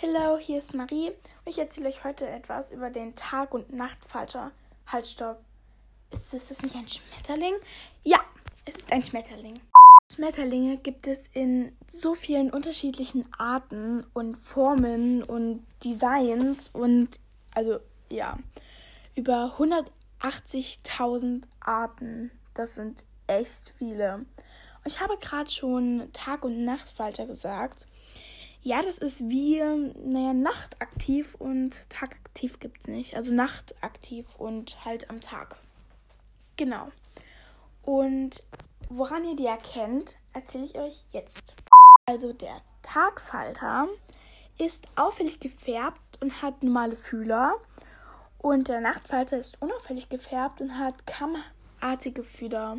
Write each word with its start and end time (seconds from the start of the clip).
Hallo, 0.00 0.38
hier 0.38 0.58
ist 0.58 0.74
Marie 0.74 1.08
und 1.08 1.46
ich 1.46 1.58
erzähle 1.58 1.88
euch 1.88 2.04
heute 2.04 2.24
etwas 2.24 2.70
über 2.70 2.88
den 2.88 3.16
Tag- 3.16 3.52
und 3.52 3.72
Nachtfalter. 3.72 4.52
Halt, 4.86 5.08
stopp. 5.08 5.40
Ist 6.12 6.32
das, 6.32 6.42
ist 6.42 6.50
das 6.52 6.62
nicht 6.62 6.76
ein 6.76 6.88
Schmetterling? 6.88 7.54
Ja, 8.04 8.20
es 8.64 8.76
ist 8.76 8.92
ein 8.92 9.02
Schmetterling. 9.02 9.54
Schmetterlinge 10.12 10.76
gibt 10.76 11.08
es 11.08 11.26
in 11.32 11.76
so 11.90 12.14
vielen 12.14 12.50
unterschiedlichen 12.50 13.26
Arten 13.38 14.06
und 14.14 14.36
Formen 14.36 15.24
und 15.24 15.66
Designs 15.82 16.70
und 16.72 17.18
also 17.52 17.80
ja, 18.08 18.38
über 19.16 19.56
180.000 19.58 21.42
Arten. 21.58 22.30
Das 22.54 22.76
sind 22.76 23.04
echt 23.26 23.72
viele. 23.76 24.14
Und 24.14 24.86
ich 24.86 25.00
habe 25.00 25.18
gerade 25.18 25.50
schon 25.50 26.08
Tag- 26.12 26.44
und 26.44 26.62
Nachtfalter 26.62 27.26
gesagt. 27.26 27.84
Ja, 28.68 28.82
das 28.82 28.98
ist 28.98 29.30
wie, 29.30 29.62
naja, 29.96 30.34
nachtaktiv 30.34 31.34
und 31.36 31.88
tagaktiv 31.88 32.60
gibt 32.60 32.82
es 32.82 32.86
nicht. 32.86 33.16
Also 33.16 33.30
nachtaktiv 33.32 34.26
und 34.36 34.84
halt 34.84 35.08
am 35.08 35.22
Tag. 35.22 35.56
Genau. 36.58 36.88
Und 37.80 38.46
woran 38.90 39.24
ihr 39.24 39.36
die 39.36 39.46
erkennt, 39.46 40.18
erzähle 40.34 40.66
ich 40.66 40.78
euch 40.78 41.02
jetzt. 41.12 41.54
Also 42.04 42.34
der 42.34 42.60
Tagfalter 42.82 43.88
ist 44.58 44.84
auffällig 44.96 45.40
gefärbt 45.40 46.20
und 46.20 46.42
hat 46.42 46.62
normale 46.62 46.96
Fühler. 46.96 47.54
Und 48.36 48.68
der 48.68 48.82
Nachtfalter 48.82 49.38
ist 49.38 49.62
unauffällig 49.62 50.10
gefärbt 50.10 50.60
und 50.60 50.76
hat 50.76 51.06
kammartige 51.06 52.22
Fühler. 52.22 52.76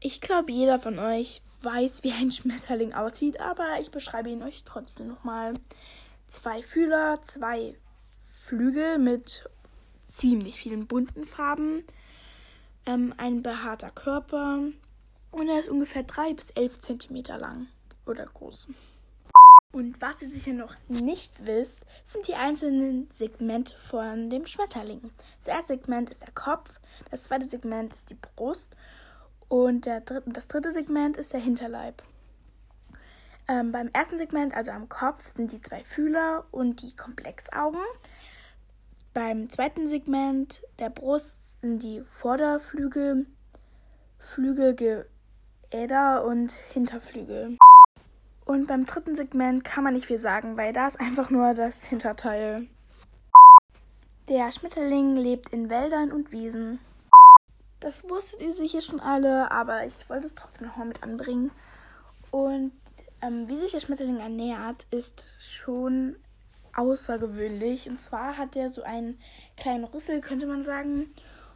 Ich 0.00 0.20
glaube, 0.20 0.52
jeder 0.52 0.78
von 0.78 0.98
euch 0.98 1.40
weiß, 1.64 2.04
wie 2.04 2.12
ein 2.12 2.32
Schmetterling 2.32 2.92
aussieht, 2.92 3.40
aber 3.40 3.80
ich 3.80 3.90
beschreibe 3.90 4.30
ihn 4.30 4.42
euch 4.42 4.62
trotzdem 4.64 5.08
nochmal. 5.08 5.54
Zwei 6.28 6.62
Fühler, 6.62 7.20
zwei 7.22 7.76
Flügel 8.26 8.98
mit 8.98 9.48
ziemlich 10.06 10.58
vielen 10.58 10.86
bunten 10.86 11.24
Farben, 11.24 11.84
ähm, 12.86 13.14
ein 13.16 13.42
behaarter 13.42 13.90
Körper 13.90 14.60
und 15.30 15.48
er 15.48 15.58
ist 15.58 15.68
ungefähr 15.68 16.02
drei 16.02 16.34
bis 16.34 16.50
elf 16.50 16.80
Zentimeter 16.80 17.38
lang 17.38 17.68
oder 18.06 18.26
groß. 18.26 18.68
Und 19.72 20.00
was 20.02 20.20
ihr 20.20 20.28
sicher 20.28 20.52
noch 20.52 20.74
nicht 20.88 21.46
wisst, 21.46 21.78
sind 22.04 22.28
die 22.28 22.34
einzelnen 22.34 23.08
Segmente 23.10 23.74
von 23.88 24.28
dem 24.28 24.46
Schmetterling. 24.46 25.10
Das 25.38 25.48
erste 25.48 25.74
Segment 25.74 26.10
ist 26.10 26.22
der 26.22 26.34
Kopf, 26.34 26.78
das 27.10 27.24
zweite 27.24 27.46
Segment 27.46 27.94
ist 27.94 28.10
die 28.10 28.16
Brust 28.36 28.76
und 29.52 29.84
dritte, 29.84 30.22
das 30.28 30.48
dritte 30.48 30.72
Segment 30.72 31.18
ist 31.18 31.34
der 31.34 31.40
Hinterleib. 31.40 32.02
Ähm, 33.46 33.70
beim 33.70 33.88
ersten 33.88 34.16
Segment, 34.16 34.56
also 34.56 34.70
am 34.70 34.88
Kopf, 34.88 35.26
sind 35.26 35.52
die 35.52 35.60
zwei 35.60 35.84
Fühler 35.84 36.46
und 36.52 36.80
die 36.80 36.96
Komplexaugen. 36.96 37.82
Beim 39.12 39.50
zweiten 39.50 39.88
Segment, 39.88 40.62
der 40.78 40.88
Brust, 40.88 41.60
sind 41.60 41.82
die 41.82 42.00
Vorderflügel, 42.00 43.26
Flügelgeäder 44.20 46.24
und 46.24 46.52
Hinterflügel. 46.72 47.58
Und 48.46 48.68
beim 48.68 48.86
dritten 48.86 49.16
Segment 49.16 49.64
kann 49.64 49.84
man 49.84 49.92
nicht 49.92 50.06
viel 50.06 50.18
sagen, 50.18 50.56
weil 50.56 50.72
da 50.72 50.86
ist 50.86 50.98
einfach 50.98 51.28
nur 51.28 51.52
das 51.52 51.84
Hinterteil. 51.84 52.68
Der 54.30 54.50
Schmetterling 54.50 55.14
lebt 55.14 55.50
in 55.50 55.68
Wäldern 55.68 56.10
und 56.10 56.32
Wiesen. 56.32 56.78
Das 57.82 58.08
wusstet 58.08 58.40
ihr 58.40 58.54
sicher 58.54 58.80
schon 58.80 59.00
alle, 59.00 59.50
aber 59.50 59.84
ich 59.84 60.08
wollte 60.08 60.26
es 60.26 60.36
trotzdem 60.36 60.68
nochmal 60.68 60.86
mit 60.86 61.02
anbringen. 61.02 61.50
Und 62.30 62.70
ähm, 63.20 63.48
wie 63.48 63.56
sich 63.56 63.72
der 63.72 63.80
Schmetterling 63.80 64.20
ernährt, 64.20 64.86
ist 64.92 65.26
schon 65.40 66.14
außergewöhnlich. 66.76 67.88
Und 67.88 67.98
zwar 67.98 68.38
hat 68.38 68.54
er 68.54 68.70
so 68.70 68.84
einen 68.84 69.18
kleinen 69.56 69.82
Rüssel, 69.82 70.20
könnte 70.20 70.46
man 70.46 70.62
sagen. 70.62 71.12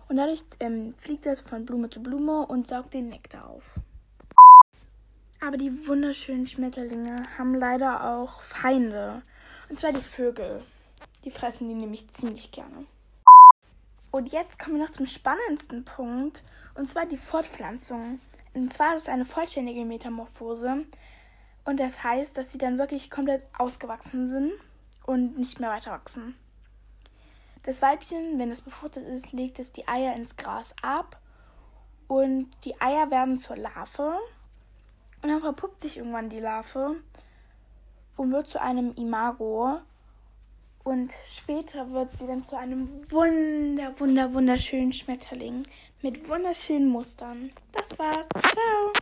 Und 0.08 0.16
dadurch 0.16 0.42
ähm, 0.58 0.94
fliegt 0.98 1.26
er 1.26 1.36
von 1.36 1.64
Blume 1.64 1.90
zu 1.90 2.02
Blume 2.02 2.44
und 2.44 2.66
saugt 2.66 2.94
den 2.94 3.08
Nektar 3.08 3.48
auf. 3.48 3.62
Aber 5.40 5.56
die 5.56 5.86
wunderschönen 5.86 6.48
Schmetterlinge 6.48 7.22
haben 7.38 7.54
leider 7.54 8.16
auch 8.16 8.40
Feinde. 8.40 9.22
Und 9.68 9.76
zwar 9.76 9.92
die 9.92 10.02
Vögel. 10.02 10.60
Die 11.24 11.30
fressen 11.30 11.68
die 11.68 11.74
nämlich 11.76 12.10
ziemlich 12.10 12.50
gerne. 12.50 12.84
Und 14.16 14.32
jetzt 14.32 14.58
kommen 14.58 14.78
wir 14.78 14.86
noch 14.86 14.94
zum 14.94 15.04
spannendsten 15.04 15.84
Punkt, 15.84 16.42
und 16.74 16.88
zwar 16.88 17.04
die 17.04 17.18
Fortpflanzung. 17.18 18.18
Und 18.54 18.72
zwar 18.72 18.96
ist 18.96 19.02
es 19.02 19.08
eine 19.10 19.26
vollständige 19.26 19.84
Metamorphose. 19.84 20.86
Und 21.66 21.78
das 21.78 22.02
heißt, 22.02 22.34
dass 22.38 22.50
sie 22.50 22.56
dann 22.56 22.78
wirklich 22.78 23.10
komplett 23.10 23.44
ausgewachsen 23.58 24.30
sind 24.30 24.52
und 25.04 25.38
nicht 25.38 25.60
mehr 25.60 25.68
weiter 25.68 25.90
wachsen. 25.90 26.34
Das 27.62 27.82
Weibchen, 27.82 28.38
wenn 28.38 28.50
es 28.50 28.62
befruchtet 28.62 29.06
ist, 29.06 29.32
legt 29.32 29.58
es 29.58 29.70
die 29.72 29.86
Eier 29.86 30.16
ins 30.16 30.34
Gras 30.38 30.74
ab 30.80 31.20
und 32.08 32.48
die 32.64 32.80
Eier 32.80 33.10
werden 33.10 33.38
zur 33.38 33.58
Larve. 33.58 34.18
Und 35.20 35.28
dann 35.28 35.42
verpuppt 35.42 35.82
sich 35.82 35.98
irgendwann 35.98 36.30
die 36.30 36.40
Larve 36.40 36.96
und 38.16 38.32
wird 38.32 38.46
zu 38.46 38.62
einem 38.62 38.94
Imago. 38.94 39.82
Und 40.86 41.10
später 41.36 41.90
wird 41.90 42.16
sie 42.16 42.28
dann 42.28 42.44
zu 42.44 42.56
einem 42.56 42.88
wunder, 43.10 43.92
wunder, 43.98 44.32
wunderschönen 44.32 44.92
Schmetterling 44.92 45.64
mit 46.00 46.28
wunderschönen 46.28 46.88
Mustern. 46.88 47.50
Das 47.72 47.98
war's. 47.98 48.28
Ciao. 48.40 48.92